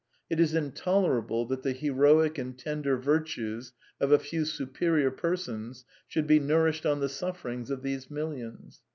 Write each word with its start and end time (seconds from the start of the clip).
It 0.31 0.39
is 0.39 0.55
intolerable 0.55 1.45
that: 1.45 1.61
the 1.61 1.73
heroic 1.73 2.39
and 2.39 2.57
tender 2.57 2.97
virtues 2.97 3.71
of 3.99 4.11
a 4.11 4.17
few 4.17 4.45
superior 4.45 5.11
persons 5.11 5.85
should 6.07 6.25
be 6.25 6.39
nourished 6.39 6.87
on 6.87 7.01
the 7.01 7.07
sufferings 7.07 7.69
of 7.69 7.83
these 7.83 8.09
millions. 8.09 8.81